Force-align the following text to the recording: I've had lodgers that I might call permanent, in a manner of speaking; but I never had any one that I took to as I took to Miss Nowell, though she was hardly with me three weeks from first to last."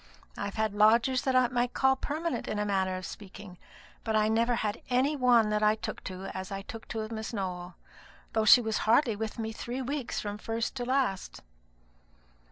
I've 0.35 0.55
had 0.55 0.73
lodgers 0.73 1.21
that 1.21 1.35
I 1.35 1.47
might 1.49 1.75
call 1.75 1.95
permanent, 1.95 2.47
in 2.47 2.57
a 2.57 2.65
manner 2.65 2.95
of 2.97 3.05
speaking; 3.05 3.59
but 4.03 4.15
I 4.15 4.29
never 4.29 4.55
had 4.55 4.81
any 4.89 5.15
one 5.15 5.51
that 5.51 5.61
I 5.61 5.75
took 5.75 6.03
to 6.05 6.35
as 6.35 6.51
I 6.51 6.63
took 6.63 6.87
to 6.87 7.07
Miss 7.09 7.33
Nowell, 7.33 7.75
though 8.33 8.45
she 8.45 8.61
was 8.61 8.79
hardly 8.89 9.15
with 9.15 9.37
me 9.37 9.51
three 9.51 9.83
weeks 9.83 10.19
from 10.19 10.39
first 10.39 10.73
to 10.77 10.85
last." 10.85 11.43